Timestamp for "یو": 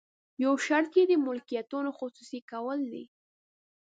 0.43-0.53